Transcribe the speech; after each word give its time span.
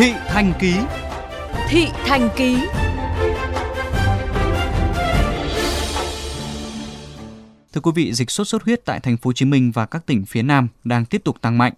Thị 0.00 0.12
Thành 0.28 0.52
Ký 0.60 0.74
Thị 1.68 1.86
Thành 2.06 2.28
Ký 2.36 2.56
Thưa 7.72 7.80
quý 7.82 7.90
vị, 7.94 8.12
dịch 8.12 8.30
sốt 8.30 8.48
xuất 8.48 8.62
huyết 8.62 8.84
tại 8.84 9.00
thành 9.00 9.16
phố 9.16 9.28
Hồ 9.28 9.32
Chí 9.32 9.44
Minh 9.44 9.70
và 9.70 9.86
các 9.86 10.06
tỉnh 10.06 10.26
phía 10.26 10.42
Nam 10.42 10.68
đang 10.84 11.04
tiếp 11.04 11.20
tục 11.24 11.36
tăng 11.40 11.58
mạnh, 11.58 11.72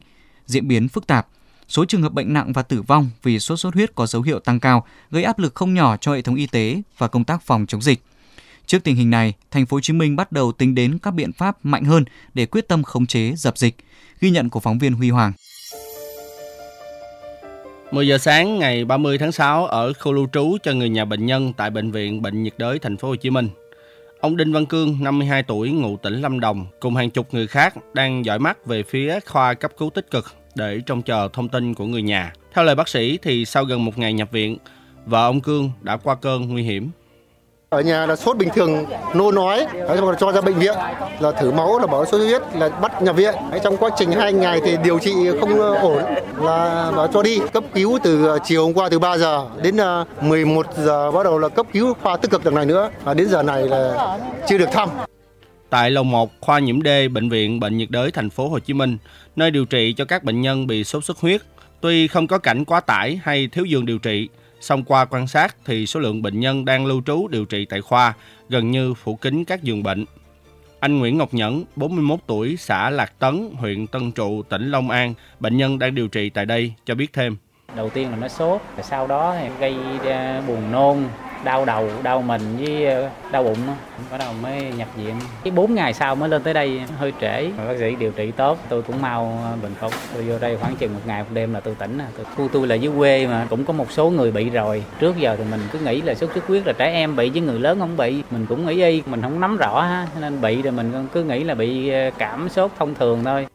diễn 0.46 0.68
biến 0.68 0.88
phức 0.88 1.06
tạp. 1.06 1.26
Số 1.68 1.84
trường 1.84 2.02
hợp 2.02 2.12
bệnh 2.12 2.32
nặng 2.32 2.52
và 2.52 2.62
tử 2.62 2.82
vong 2.82 3.10
vì 3.22 3.38
sốt 3.38 3.60
xuất 3.60 3.74
huyết 3.74 3.94
có 3.94 4.06
dấu 4.06 4.22
hiệu 4.22 4.38
tăng 4.38 4.60
cao, 4.60 4.86
gây 5.10 5.24
áp 5.24 5.38
lực 5.38 5.54
không 5.54 5.74
nhỏ 5.74 5.96
cho 5.96 6.14
hệ 6.14 6.22
thống 6.22 6.34
y 6.34 6.46
tế 6.46 6.82
và 6.98 7.08
công 7.08 7.24
tác 7.24 7.42
phòng 7.42 7.66
chống 7.66 7.82
dịch. 7.82 8.02
Trước 8.66 8.84
tình 8.84 8.96
hình 8.96 9.10
này, 9.10 9.34
thành 9.50 9.66
phố 9.66 9.76
Hồ 9.76 9.80
Chí 9.80 9.92
Minh 9.92 10.16
bắt 10.16 10.32
đầu 10.32 10.52
tính 10.52 10.74
đến 10.74 10.98
các 10.98 11.14
biện 11.14 11.32
pháp 11.32 11.64
mạnh 11.64 11.84
hơn 11.84 12.04
để 12.34 12.46
quyết 12.46 12.68
tâm 12.68 12.82
khống 12.82 13.06
chế 13.06 13.32
dập 13.36 13.58
dịch. 13.58 13.76
Ghi 14.20 14.30
nhận 14.30 14.48
của 14.48 14.60
phóng 14.60 14.78
viên 14.78 14.92
Huy 14.92 15.10
Hoàng. 15.10 15.32
10 17.92 18.08
giờ 18.08 18.18
sáng 18.18 18.58
ngày 18.58 18.84
30 18.84 19.18
tháng 19.18 19.32
6 19.32 19.66
ở 19.66 19.92
khu 19.92 20.12
lưu 20.12 20.26
trú 20.32 20.56
cho 20.62 20.72
người 20.72 20.88
nhà 20.88 21.04
bệnh 21.04 21.26
nhân 21.26 21.52
tại 21.56 21.70
bệnh 21.70 21.90
viện 21.90 22.22
Bệnh 22.22 22.42
nhiệt 22.42 22.54
đới 22.56 22.78
thành 22.78 22.96
phố 22.96 23.08
Hồ 23.08 23.16
Chí 23.16 23.30
Minh. 23.30 23.48
Ông 24.20 24.36
Đinh 24.36 24.52
Văn 24.52 24.66
Cương, 24.66 24.98
52 25.00 25.42
tuổi, 25.42 25.70
ngụ 25.70 25.96
tỉnh 25.96 26.20
Lâm 26.20 26.40
Đồng, 26.40 26.66
cùng 26.80 26.96
hàng 26.96 27.10
chục 27.10 27.34
người 27.34 27.46
khác 27.46 27.74
đang 27.94 28.24
dõi 28.24 28.38
mắt 28.38 28.66
về 28.66 28.82
phía 28.82 29.20
khoa 29.26 29.54
cấp 29.54 29.72
cứu 29.78 29.90
tích 29.90 30.10
cực 30.10 30.24
để 30.54 30.80
trông 30.86 31.02
chờ 31.02 31.28
thông 31.32 31.48
tin 31.48 31.74
của 31.74 31.86
người 31.86 32.02
nhà. 32.02 32.32
Theo 32.54 32.64
lời 32.64 32.74
bác 32.74 32.88
sĩ 32.88 33.18
thì 33.22 33.44
sau 33.44 33.64
gần 33.64 33.84
một 33.84 33.98
ngày 33.98 34.12
nhập 34.12 34.30
viện, 34.30 34.58
vợ 35.06 35.26
ông 35.26 35.40
Cương 35.40 35.70
đã 35.80 35.96
qua 35.96 36.14
cơn 36.14 36.48
nguy 36.48 36.62
hiểm 36.62 36.90
ở 37.72 37.80
nhà 37.80 38.06
là 38.06 38.16
sốt 38.16 38.36
bình 38.36 38.48
thường, 38.54 38.86
nôn 39.14 39.34
nói 39.34 39.66
là 39.72 40.14
cho 40.20 40.32
ra 40.32 40.40
bệnh 40.40 40.54
viện, 40.54 40.74
là 41.20 41.32
thử 41.32 41.50
máu, 41.50 41.78
là 41.78 41.86
bảo 41.86 42.04
sốt 42.04 42.10
xuất 42.20 42.26
huyết, 42.26 42.42
là 42.54 42.68
bắt 42.68 43.02
nhập 43.02 43.16
viện. 43.16 43.34
Trong 43.64 43.76
quá 43.76 43.90
trình 43.98 44.12
hai 44.12 44.32
ngày 44.32 44.60
thì 44.64 44.76
điều 44.84 44.98
trị 44.98 45.12
không 45.40 45.60
ổn, 45.60 46.02
là 46.36 46.92
bảo 46.96 47.08
cho 47.12 47.22
đi 47.22 47.38
cấp 47.52 47.64
cứu 47.74 47.98
từ 48.02 48.28
à, 48.28 48.38
chiều 48.44 48.64
hôm 48.64 48.74
qua 48.74 48.88
từ 48.88 48.98
3 48.98 49.18
giờ 49.18 49.46
đến 49.62 49.76
à, 49.80 50.04
11 50.20 50.66
giờ 50.76 51.10
bắt 51.10 51.24
đầu 51.24 51.38
là 51.38 51.48
cấp 51.48 51.66
cứu 51.72 51.94
khoa 52.02 52.16
tích 52.16 52.30
cực 52.30 52.44
đằng 52.44 52.54
này 52.54 52.66
nữa. 52.66 52.90
Và 53.04 53.14
đến 53.14 53.28
giờ 53.28 53.42
này 53.42 53.62
là 53.62 54.18
chưa 54.48 54.58
được 54.58 54.68
thăm. 54.72 54.88
Tại 55.70 55.90
lầu 55.90 56.04
1 56.04 56.30
khoa 56.40 56.58
nhiễm 56.58 56.82
D, 56.82 56.88
bệnh 57.12 57.28
viện 57.28 57.60
bệnh 57.60 57.76
nhiệt 57.76 57.90
đới 57.90 58.10
thành 58.10 58.30
phố 58.30 58.48
Hồ 58.48 58.58
Chí 58.58 58.72
Minh, 58.72 58.98
nơi 59.36 59.50
điều 59.50 59.64
trị 59.64 59.94
cho 59.96 60.04
các 60.04 60.24
bệnh 60.24 60.40
nhân 60.40 60.66
bị 60.66 60.84
sốt 60.84 61.04
xuất 61.04 61.18
huyết. 61.18 61.40
Tuy 61.80 62.08
không 62.08 62.26
có 62.26 62.38
cảnh 62.38 62.64
quá 62.64 62.80
tải 62.80 63.20
hay 63.24 63.48
thiếu 63.52 63.64
giường 63.64 63.86
điều 63.86 63.98
trị 63.98 64.28
Song 64.62 64.84
qua 64.84 65.04
quan 65.04 65.26
sát 65.26 65.56
thì 65.64 65.86
số 65.86 66.00
lượng 66.00 66.22
bệnh 66.22 66.40
nhân 66.40 66.64
đang 66.64 66.86
lưu 66.86 67.02
trú 67.06 67.28
điều 67.28 67.44
trị 67.44 67.64
tại 67.64 67.80
khoa 67.80 68.14
gần 68.48 68.70
như 68.70 68.94
phủ 68.94 69.14
kín 69.14 69.44
các 69.44 69.62
giường 69.62 69.82
bệnh. 69.82 70.04
Anh 70.80 70.98
Nguyễn 70.98 71.18
Ngọc 71.18 71.34
Nhẫn, 71.34 71.64
41 71.76 72.18
tuổi, 72.26 72.56
xã 72.58 72.90
Lạc 72.90 73.12
Tấn, 73.18 73.50
huyện 73.56 73.86
Tân 73.86 74.12
Trụ, 74.12 74.42
tỉnh 74.42 74.70
Long 74.70 74.90
An, 74.90 75.14
bệnh 75.40 75.56
nhân 75.56 75.78
đang 75.78 75.94
điều 75.94 76.08
trị 76.08 76.30
tại 76.30 76.46
đây, 76.46 76.74
cho 76.84 76.94
biết 76.94 77.12
thêm. 77.12 77.36
Đầu 77.76 77.90
tiên 77.90 78.10
là 78.10 78.16
nó 78.16 78.28
sốt, 78.28 78.60
sau 78.82 79.06
đó 79.06 79.36
thì 79.40 79.48
gây 79.60 79.74
buồn 80.46 80.72
nôn, 80.72 81.04
đau 81.44 81.64
đầu, 81.64 81.88
đau 82.02 82.22
mình 82.22 82.40
với 82.58 82.86
ờ, 82.86 83.10
đau 83.30 83.42
bụng 83.42 83.58
đó. 83.66 83.72
bắt 84.10 84.18
đầu 84.18 84.32
mới 84.42 84.62
nhập 84.76 84.88
viện. 84.96 85.14
Cái 85.44 85.50
bốn 85.50 85.74
ngày 85.74 85.94
sau 85.94 86.14
mới 86.14 86.28
lên 86.28 86.42
tới 86.42 86.54
đây 86.54 86.80
hơi 86.98 87.12
trễ. 87.20 87.48
Mà 87.58 87.64
bác 87.64 87.78
sĩ 87.78 87.94
điều 87.94 88.10
trị 88.10 88.30
tốt, 88.30 88.58
tôi 88.68 88.82
cũng 88.82 89.02
mau 89.02 89.38
ờ, 89.44 89.56
bình 89.62 89.74
phục. 89.80 89.92
Tôi 90.14 90.22
vô 90.22 90.38
đây 90.38 90.56
khoảng 90.56 90.76
chừng 90.76 90.94
một 90.94 91.00
ngày, 91.06 91.22
một 91.22 91.28
đêm 91.32 91.54
là 91.54 91.60
tôi 91.60 91.74
tỉnh 91.74 91.98
à. 91.98 92.06
khu 92.36 92.48
tôi 92.52 92.66
là 92.66 92.74
dưới 92.74 92.92
quê 92.98 93.26
mà, 93.26 93.46
cũng 93.50 93.64
có 93.64 93.72
một 93.72 93.92
số 93.92 94.10
người 94.10 94.30
bị 94.30 94.50
rồi. 94.50 94.84
Trước 95.00 95.16
giờ 95.18 95.36
thì 95.36 95.44
mình 95.50 95.60
cứ 95.72 95.78
nghĩ 95.78 96.02
là 96.02 96.14
sốt 96.14 96.30
xuất 96.34 96.46
huyết 96.46 96.66
là 96.66 96.72
trẻ 96.72 96.92
em 96.92 97.16
bị 97.16 97.30
với 97.30 97.40
người 97.40 97.60
lớn 97.60 97.78
không 97.80 97.96
bị. 97.96 98.22
Mình 98.30 98.46
cũng 98.46 98.66
nghĩ 98.66 98.84
y, 98.84 99.02
mình 99.06 99.22
không 99.22 99.40
nắm 99.40 99.56
rõ 99.56 99.82
ha 99.82 100.06
nên 100.20 100.40
bị 100.40 100.62
rồi 100.62 100.72
mình 100.72 101.08
cứ 101.12 101.24
nghĩ 101.24 101.44
là 101.44 101.54
bị 101.54 101.88
ờ, 101.88 102.10
cảm 102.18 102.48
sốt 102.48 102.70
thông 102.78 102.94
thường 102.94 103.24
thôi. 103.24 103.46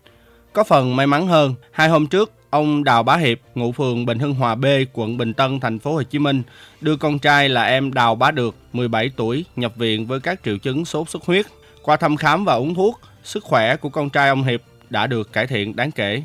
Có 0.53 0.63
phần 0.63 0.95
may 0.95 1.07
mắn 1.07 1.27
hơn, 1.27 1.55
hai 1.71 1.89
hôm 1.89 2.07
trước 2.07 2.36
Ông 2.49 2.83
Đào 2.83 3.03
Bá 3.03 3.17
Hiệp, 3.17 3.39
ngụ 3.55 3.71
phường 3.71 4.05
Bình 4.05 4.19
Hưng 4.19 4.33
Hòa 4.33 4.55
B, 4.55 4.65
quận 4.93 5.17
Bình 5.17 5.33
Tân, 5.33 5.59
thành 5.59 5.79
phố 5.79 5.93
Hồ 5.93 6.03
Chí 6.03 6.19
Minh, 6.19 6.43
đưa 6.81 6.95
con 6.95 7.19
trai 7.19 7.49
là 7.49 7.63
em 7.63 7.93
Đào 7.93 8.15
Bá 8.15 8.31
Được, 8.31 8.55
17 8.73 9.11
tuổi, 9.15 9.45
nhập 9.55 9.75
viện 9.75 10.05
với 10.05 10.19
các 10.19 10.39
triệu 10.45 10.57
chứng 10.57 10.85
sốt 10.85 11.09
xuất 11.09 11.25
huyết. 11.25 11.45
Qua 11.83 11.97
thăm 11.97 12.17
khám 12.17 12.45
và 12.45 12.53
uống 12.53 12.75
thuốc, 12.75 12.99
sức 13.23 13.43
khỏe 13.43 13.75
của 13.75 13.89
con 13.89 14.09
trai 14.09 14.29
ông 14.29 14.43
Hiệp 14.43 14.61
đã 14.89 15.07
được 15.07 15.33
cải 15.33 15.47
thiện 15.47 15.75
đáng 15.75 15.91
kể. 15.91 16.23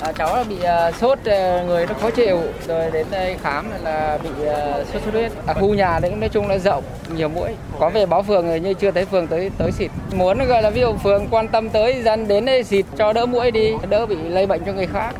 À, 0.00 0.12
cháu 0.12 0.44
bị 0.48 0.54
uh, 0.54 0.94
sốt 0.94 1.18
à, 1.24 1.64
người 1.66 1.86
nó 1.86 1.94
khó 1.94 2.10
chịu 2.10 2.40
rồi 2.66 2.90
đến 2.90 3.06
đây 3.10 3.36
khám 3.42 3.70
là 3.82 4.18
bị 4.22 4.30
uh, 4.30 4.86
sốt 4.92 5.02
xuất 5.02 5.12
huyết. 5.12 5.32
À, 5.46 5.54
khu 5.54 5.74
nhà 5.74 5.98
đấy 6.02 6.12
nói 6.16 6.28
chung 6.28 6.48
là 6.48 6.58
rộng 6.58 6.84
nhiều 7.16 7.28
mũi. 7.28 7.50
Có 7.78 7.90
về 7.90 8.06
báo 8.06 8.22
phường 8.22 8.48
rồi 8.48 8.60
nhưng 8.60 8.74
chưa 8.74 8.90
thấy 8.90 9.04
phường 9.04 9.26
tới 9.26 9.50
tới 9.58 9.72
xịt. 9.72 9.90
Muốn 10.14 10.38
gọi 10.48 10.62
là 10.62 10.70
ví 10.70 10.80
dụ 10.80 10.96
phường 10.96 11.26
quan 11.30 11.48
tâm 11.48 11.68
tới 11.68 12.02
dân 12.02 12.28
đến 12.28 12.44
đây 12.44 12.64
xịt 12.64 12.86
cho 12.98 13.12
đỡ 13.12 13.26
mũi 13.26 13.50
đi 13.50 13.72
đỡ 13.88 14.06
bị 14.06 14.16
lây 14.16 14.46
bệnh 14.46 14.62
cho 14.66 14.72
người 14.72 14.86
khác 14.86 15.14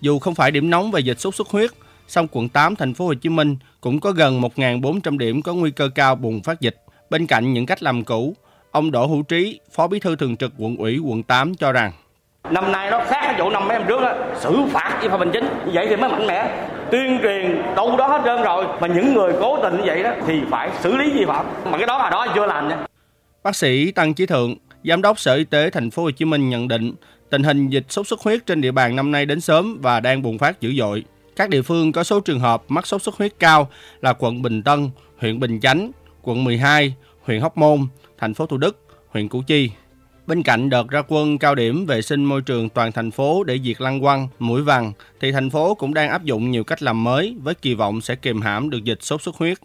dù 0.00 0.18
không 0.18 0.34
phải 0.34 0.50
điểm 0.50 0.70
nóng 0.70 0.90
về 0.90 1.00
dịch 1.00 1.20
sốt 1.20 1.34
xuất 1.34 1.48
huyết, 1.48 1.70
song 2.08 2.26
quận 2.32 2.48
8 2.48 2.76
thành 2.76 2.94
phố 2.94 3.06
Hồ 3.06 3.14
Chí 3.14 3.28
Minh 3.28 3.56
cũng 3.80 4.00
có 4.00 4.12
gần 4.12 4.40
1.400 4.40 5.18
điểm 5.18 5.42
có 5.42 5.54
nguy 5.54 5.70
cơ 5.70 5.88
cao 5.94 6.14
bùng 6.14 6.42
phát 6.42 6.60
dịch. 6.60 6.76
Bên 7.10 7.26
cạnh 7.26 7.52
những 7.52 7.66
cách 7.66 7.82
làm 7.82 8.04
cũ, 8.04 8.34
ông 8.70 8.90
Đỗ 8.90 9.06
Hữu 9.06 9.22
Trí, 9.22 9.60
Phó 9.72 9.86
Bí 9.88 10.00
thư 10.00 10.16
Thường 10.16 10.36
trực 10.36 10.52
quận 10.58 10.76
ủy 10.76 10.98
quận 10.98 11.22
8 11.22 11.54
cho 11.54 11.72
rằng 11.72 11.92
Năm 12.50 12.72
nay 12.72 12.90
nó 12.90 12.98
khác 12.98 13.20
cái 13.22 13.40
vụ 13.40 13.50
năm 13.50 13.68
mấy 13.68 13.78
năm 13.78 13.88
trước 13.88 14.00
đó, 14.00 14.14
xử 14.40 14.56
phạt 14.70 14.98
vi 15.02 15.08
phạm 15.08 15.18
hành 15.18 15.30
chính, 15.32 15.44
vậy 15.72 15.86
thì 15.88 15.96
mới 15.96 16.10
mạnh 16.10 16.26
mẽ. 16.26 16.66
Tuyên 16.90 17.18
truyền 17.22 17.62
đâu 17.76 17.96
đó 17.96 18.08
hết 18.08 18.22
trơn 18.24 18.42
rồi, 18.42 18.64
mà 18.80 18.86
những 18.86 19.14
người 19.14 19.32
cố 19.40 19.62
tình 19.62 19.76
như 19.76 19.82
vậy 19.86 20.02
đó 20.02 20.10
thì 20.26 20.40
phải 20.50 20.70
xử 20.80 20.96
lý 20.96 21.10
vi 21.10 21.24
phạm. 21.24 21.46
Mà 21.64 21.78
cái 21.78 21.86
đó 21.86 21.98
là 21.98 22.10
đó 22.10 22.26
chưa 22.34 22.46
làm 22.46 22.68
nha. 22.68 22.86
Bác 23.42 23.56
sĩ 23.56 23.92
Tăng 23.92 24.14
Chí 24.14 24.26
Thượng, 24.26 24.54
Giám 24.84 25.02
đốc 25.02 25.20
Sở 25.20 25.34
Y 25.34 25.44
tế 25.44 25.70
thành 25.70 25.90
phố 25.90 26.02
Hồ 26.02 26.10
Chí 26.10 26.24
Minh 26.24 26.48
nhận 26.48 26.68
định 26.68 26.94
Tình 27.30 27.42
hình 27.42 27.68
dịch 27.68 27.84
sốt 27.88 28.06
xuất 28.06 28.20
huyết 28.20 28.46
trên 28.46 28.60
địa 28.60 28.70
bàn 28.70 28.96
năm 28.96 29.12
nay 29.12 29.26
đến 29.26 29.40
sớm 29.40 29.78
và 29.82 30.00
đang 30.00 30.22
bùng 30.22 30.38
phát 30.38 30.60
dữ 30.60 30.74
dội. 30.74 31.04
Các 31.36 31.50
địa 31.50 31.62
phương 31.62 31.92
có 31.92 32.04
số 32.04 32.20
trường 32.20 32.40
hợp 32.40 32.62
mắc 32.68 32.86
sốt 32.86 33.02
xuất 33.02 33.16
huyết 33.16 33.32
cao 33.38 33.70
là 34.00 34.12
quận 34.12 34.42
Bình 34.42 34.62
Tân, 34.62 34.90
huyện 35.18 35.40
Bình 35.40 35.60
Chánh, 35.60 35.90
quận 36.22 36.44
12, 36.44 36.94
huyện 37.22 37.40
Hóc 37.40 37.56
Môn, 37.56 37.86
thành 38.18 38.34
phố 38.34 38.46
Thủ 38.46 38.56
Đức, 38.56 38.86
huyện 39.08 39.28
Củ 39.28 39.42
Chi. 39.42 39.70
Bên 40.26 40.42
cạnh 40.42 40.70
đợt 40.70 40.88
ra 40.88 41.02
quân 41.08 41.38
cao 41.38 41.54
điểm 41.54 41.86
vệ 41.86 42.02
sinh 42.02 42.24
môi 42.24 42.42
trường 42.42 42.68
toàn 42.68 42.92
thành 42.92 43.10
phố 43.10 43.44
để 43.44 43.58
diệt 43.64 43.80
lăng 43.80 44.00
quăng, 44.00 44.28
mũi 44.38 44.62
vằn, 44.62 44.92
thì 45.20 45.32
thành 45.32 45.50
phố 45.50 45.74
cũng 45.74 45.94
đang 45.94 46.08
áp 46.08 46.24
dụng 46.24 46.50
nhiều 46.50 46.64
cách 46.64 46.82
làm 46.82 47.04
mới 47.04 47.36
với 47.42 47.54
kỳ 47.54 47.74
vọng 47.74 48.00
sẽ 48.00 48.14
kiềm 48.14 48.40
hãm 48.40 48.70
được 48.70 48.84
dịch 48.84 49.02
sốt 49.02 49.22
xuất 49.22 49.36
huyết. 49.36 49.58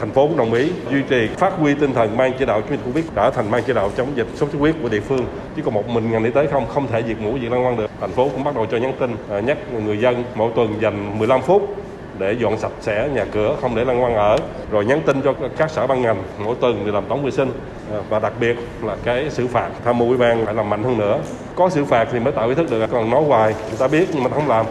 Thành 0.00 0.12
phố 0.12 0.28
cũng 0.28 0.36
đồng 0.36 0.52
ý 0.52 0.70
duy 0.90 1.02
trì, 1.08 1.28
phát 1.36 1.52
huy 1.58 1.74
tinh 1.74 1.94
thần 1.94 2.16
ban 2.16 2.32
chỉ 2.38 2.44
đạo 2.44 2.60
chống 2.60 2.70
dịch 2.70 2.84
Covid 2.84 3.04
trở 3.16 3.30
thành 3.30 3.50
ban 3.50 3.62
chỉ 3.66 3.72
đạo 3.72 3.90
chống 3.96 4.08
dịch 4.16 4.26
sốt 4.34 4.50
xuất 4.52 4.58
huyết 4.58 4.74
của 4.82 4.88
địa 4.88 5.00
phương. 5.00 5.26
Chứ 5.56 5.62
còn 5.64 5.74
một 5.74 5.88
mình 5.88 6.10
ngành 6.10 6.24
y 6.24 6.30
tế 6.30 6.46
không 6.46 6.68
không 6.68 6.86
thể 6.86 7.02
diệt 7.06 7.16
mũi 7.20 7.40
diệt 7.42 7.52
lăng 7.52 7.62
quăng 7.62 7.76
được. 7.76 7.90
Thành 8.00 8.10
phố 8.10 8.28
cũng 8.28 8.44
bắt 8.44 8.54
đầu 8.54 8.66
cho 8.66 8.76
nhắn 8.76 8.92
tin 9.00 9.16
à, 9.30 9.40
nhắc 9.40 9.58
người 9.84 9.98
dân 9.98 10.24
mỗi 10.34 10.52
tuần 10.56 10.74
dành 10.80 11.18
15 11.18 11.42
phút 11.42 11.76
để 12.18 12.36
dọn 12.40 12.58
sạch 12.58 12.72
sẽ 12.80 13.08
nhà 13.14 13.24
cửa, 13.32 13.56
không 13.60 13.76
để 13.76 13.84
lăng 13.84 14.00
quăng 14.00 14.14
ở. 14.14 14.36
Rồi 14.70 14.84
nhắn 14.84 15.02
tin 15.06 15.22
cho 15.22 15.34
các 15.56 15.70
sở 15.70 15.86
ban 15.86 16.02
ngành, 16.02 16.22
mỗi 16.44 16.54
tuần 16.60 16.82
để 16.86 16.92
làm 16.92 17.04
tổng 17.08 17.24
vệ 17.24 17.30
sinh. 17.30 17.50
À, 17.92 17.98
và 18.08 18.18
đặc 18.18 18.32
biệt 18.40 18.56
là 18.82 18.96
cái 19.04 19.30
xử 19.30 19.46
phạt, 19.46 19.70
tham 19.84 19.98
mưu 19.98 20.08
ủy 20.08 20.18
ban 20.18 20.44
phải 20.44 20.54
làm 20.54 20.70
mạnh 20.70 20.84
hơn 20.84 20.98
nữa. 20.98 21.20
Có 21.54 21.70
xử 21.70 21.84
phạt 21.84 22.08
thì 22.12 22.18
mới 22.18 22.32
tạo 22.32 22.48
ý 22.48 22.54
thức 22.54 22.70
được. 22.70 22.86
Còn 22.90 23.10
nói 23.10 23.22
hoài 23.22 23.54
người 23.68 23.78
ta 23.78 23.88
biết 23.88 24.08
nhưng 24.12 24.24
mà 24.24 24.30
không 24.30 24.48
làm. 24.48 24.66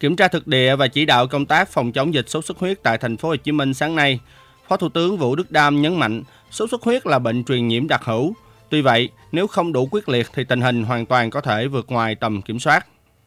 Kiểm 0.00 0.16
tra 0.16 0.28
thực 0.28 0.46
địa 0.46 0.76
và 0.76 0.88
chỉ 0.88 1.04
đạo 1.04 1.26
công 1.26 1.46
tác 1.46 1.68
phòng 1.68 1.92
chống 1.92 2.14
dịch 2.14 2.28
sốt 2.28 2.44
xuất 2.44 2.58
huyết 2.58 2.82
tại 2.82 2.98
thành 2.98 3.16
phố 3.16 3.28
Hồ 3.28 3.36
Chí 3.36 3.52
Minh 3.52 3.74
sáng 3.74 3.96
nay 3.96 4.20
Phó 4.68 4.76
Thủ 4.76 4.88
tướng 4.88 5.16
Vũ 5.16 5.36
Đức 5.36 5.50
Đam 5.50 5.82
nhấn 5.82 5.96
mạnh, 5.96 6.22
sốt 6.50 6.70
xuất 6.70 6.82
huyết 6.82 7.06
là 7.06 7.18
bệnh 7.18 7.44
truyền 7.44 7.68
nhiễm 7.68 7.88
đặc 7.88 8.00
hữu. 8.04 8.32
Tuy 8.68 8.82
vậy, 8.82 9.08
nếu 9.32 9.46
không 9.46 9.72
đủ 9.72 9.88
quyết 9.90 10.08
liệt 10.08 10.26
thì 10.34 10.44
tình 10.44 10.60
hình 10.60 10.84
hoàn 10.84 11.06
toàn 11.06 11.30
có 11.30 11.40
thể 11.40 11.66
vượt 11.66 11.86
ngoài 11.88 12.14
tầm 12.14 12.42
kiểm 12.42 12.58
soát. 12.58 12.86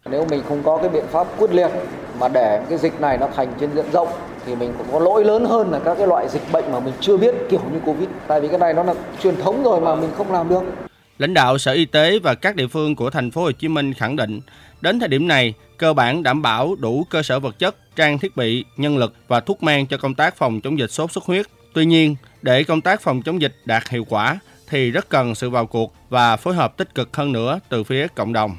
Nếu 0.09 0.27
mình 0.29 0.41
không 0.49 0.63
có 0.63 0.77
cái 0.77 0.89
biện 0.89 1.05
pháp 1.11 1.27
quyết 1.37 1.51
liệt 1.51 1.69
mà 2.19 2.27
để 2.27 2.65
cái 2.69 2.77
dịch 2.77 3.01
này 3.01 3.17
nó 3.17 3.27
thành 3.35 3.53
trên 3.59 3.69
diện 3.75 3.85
rộng 3.93 4.07
thì 4.45 4.55
mình 4.55 4.73
cũng 4.77 4.87
có 4.91 4.99
lỗi 4.99 5.25
lớn 5.25 5.45
hơn 5.45 5.71
là 5.71 5.79
các 5.79 5.95
cái 5.97 6.07
loại 6.07 6.29
dịch 6.29 6.51
bệnh 6.51 6.71
mà 6.71 6.79
mình 6.79 6.93
chưa 7.01 7.17
biết 7.17 7.35
kiểu 7.49 7.61
như 7.73 7.79
Covid. 7.85 8.09
Tại 8.27 8.41
vì 8.41 8.47
cái 8.47 8.59
này 8.59 8.73
nó 8.73 8.83
là 8.83 8.93
truyền 9.23 9.35
thống 9.35 9.63
rồi 9.63 9.81
mà 9.81 9.95
mình 9.95 10.09
không 10.17 10.31
làm 10.31 10.49
được. 10.49 10.63
Lãnh 11.17 11.33
đạo 11.33 11.57
Sở 11.57 11.71
Y 11.71 11.85
tế 11.85 12.19
và 12.19 12.35
các 12.35 12.55
địa 12.55 12.67
phương 12.67 12.95
của 12.95 13.09
thành 13.09 13.31
phố 13.31 13.41
Hồ 13.41 13.51
Chí 13.51 13.67
Minh 13.67 13.93
khẳng 13.93 14.15
định, 14.15 14.41
đến 14.81 14.99
thời 14.99 15.09
điểm 15.09 15.27
này, 15.27 15.53
cơ 15.77 15.93
bản 15.93 16.23
đảm 16.23 16.41
bảo 16.41 16.75
đủ 16.75 17.05
cơ 17.09 17.23
sở 17.23 17.39
vật 17.39 17.59
chất, 17.59 17.75
trang 17.95 18.19
thiết 18.19 18.37
bị, 18.37 18.65
nhân 18.77 18.97
lực 18.97 19.13
và 19.27 19.39
thuốc 19.39 19.63
men 19.63 19.85
cho 19.85 19.97
công 19.97 20.15
tác 20.15 20.37
phòng 20.37 20.61
chống 20.61 20.79
dịch 20.79 20.91
sốt 20.91 21.11
xuất 21.11 21.23
huyết. 21.23 21.45
Tuy 21.73 21.85
nhiên, 21.85 22.15
để 22.41 22.63
công 22.63 22.81
tác 22.81 23.01
phòng 23.01 23.21
chống 23.21 23.41
dịch 23.41 23.55
đạt 23.65 23.89
hiệu 23.89 24.05
quả 24.09 24.39
thì 24.69 24.91
rất 24.91 25.09
cần 25.09 25.35
sự 25.35 25.49
vào 25.49 25.65
cuộc 25.65 25.93
và 26.09 26.35
phối 26.35 26.55
hợp 26.55 26.77
tích 26.77 26.95
cực 26.95 27.15
hơn 27.15 27.31
nữa 27.31 27.59
từ 27.69 27.83
phía 27.83 28.07
cộng 28.15 28.33
đồng. 28.33 28.57